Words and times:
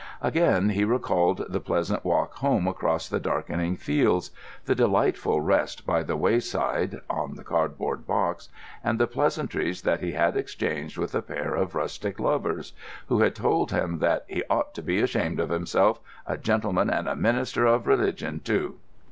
Again 0.23 0.69
he 0.69 0.83
recalled 0.83 1.45
the 1.47 1.59
pleasant 1.59 2.03
walk 2.03 2.33
home 2.37 2.67
across 2.67 3.07
the 3.07 3.19
darkening 3.19 3.75
fields, 3.75 4.31
the 4.65 4.73
delightful 4.73 5.41
rest 5.41 5.85
by 5.85 6.01
the 6.01 6.17
wayside 6.17 7.01
(on 7.07 7.35
the 7.35 7.43
cardboard 7.43 8.07
box), 8.07 8.49
and 8.83 8.97
the 8.99 9.05
pleasantries 9.05 9.83
that 9.83 9.99
he 10.01 10.13
had 10.13 10.35
exchanged 10.35 10.97
with 10.97 11.13
a 11.13 11.21
pair 11.21 11.53
of 11.53 11.75
rustic 11.75 12.19
lovers—who 12.19 13.19
had 13.19 13.35
told 13.35 13.69
him 13.71 13.99
that 13.99 14.25
"he 14.27 14.41
ought 14.49 14.73
to 14.73 14.81
be 14.81 14.99
ashamed 15.03 15.39
of 15.39 15.49
himself; 15.49 15.99
a 16.25 16.35
gentleman 16.35 16.89
and 16.89 17.07
a 17.07 17.15
minister 17.15 17.67
of 17.67 17.85
religion, 17.85 18.39
too!" 18.43 18.79